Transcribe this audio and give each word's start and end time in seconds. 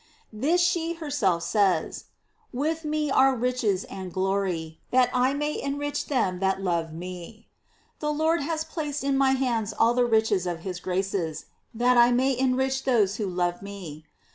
* 0.17 0.33
This 0.33 0.59
she 0.61 0.93
herself 0.95 1.43
says:" 1.43 2.05
With 2.51 2.85
me 2.85 3.11
are 3.11 3.35
riches 3.35 3.83
and 3.83 4.11
glory... 4.11 4.79
that 4.89 5.11
I 5.13 5.35
may 5.35 5.61
enrich 5.61 6.07
them 6.07 6.39
that 6.39 6.59
love 6.59 6.91
me."f 6.91 7.45
The 7.99 8.11
Lord 8.11 8.41
has 8.41 8.63
placed 8.63 9.03
in 9.03 9.15
my 9.15 9.33
hand 9.33 9.71
all 9.77 9.93
the 9.93 10.07
riches 10.07 10.47
of 10.47 10.61
his 10.61 10.79
graces, 10.79 11.45
that 11.75 11.97
I 11.97 12.11
may 12.11 12.35
en 12.35 12.55
rich 12.55 12.83
those 12.85 13.17
who 13.17 13.27
love 13.27 13.61
me. 13.61 14.07